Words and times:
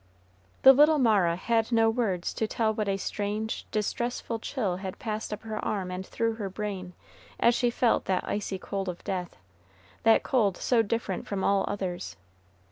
The 0.63 0.73
little 0.73 0.97
Mara 0.97 1.35
had 1.35 1.71
no 1.71 1.87
words 1.87 2.33
to 2.33 2.47
tell 2.47 2.73
what 2.73 2.87
a 2.89 2.97
strange, 2.97 3.67
distressful 3.69 4.39
chill 4.39 4.77
had 4.77 4.97
passed 4.97 5.31
up 5.31 5.43
her 5.43 5.63
arm 5.63 5.91
and 5.91 6.03
through 6.03 6.33
her 6.37 6.49
brain, 6.49 6.93
as 7.39 7.53
she 7.53 7.69
felt 7.69 8.05
that 8.05 8.27
icy 8.27 8.57
cold 8.57 8.89
of 8.89 9.03
death, 9.03 9.37
that 10.01 10.23
cold 10.23 10.57
so 10.57 10.81
different 10.81 11.27
from 11.27 11.43
all 11.43 11.65
others. 11.67 12.15